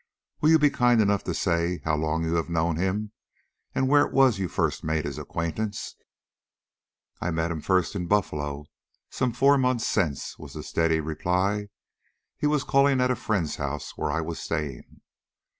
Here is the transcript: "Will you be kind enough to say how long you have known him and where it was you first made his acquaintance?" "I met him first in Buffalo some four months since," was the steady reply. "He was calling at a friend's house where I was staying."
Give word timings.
"Will 0.41 0.49
you 0.49 0.57
be 0.57 0.71
kind 0.71 0.99
enough 0.99 1.23
to 1.25 1.33
say 1.35 1.77
how 1.85 1.95
long 1.95 2.23
you 2.23 2.33
have 2.33 2.49
known 2.49 2.75
him 2.77 3.11
and 3.75 3.87
where 3.87 4.03
it 4.03 4.11
was 4.11 4.39
you 4.39 4.47
first 4.47 4.83
made 4.83 5.05
his 5.05 5.19
acquaintance?" 5.19 5.95
"I 7.19 7.29
met 7.29 7.51
him 7.51 7.61
first 7.61 7.95
in 7.95 8.07
Buffalo 8.07 8.65
some 9.11 9.31
four 9.31 9.59
months 9.59 9.85
since," 9.85 10.39
was 10.39 10.53
the 10.53 10.63
steady 10.63 10.99
reply. 10.99 11.67
"He 12.35 12.47
was 12.47 12.63
calling 12.63 12.99
at 12.99 13.11
a 13.11 13.15
friend's 13.15 13.57
house 13.57 13.95
where 13.95 14.09
I 14.09 14.21
was 14.21 14.39
staying." 14.39 15.01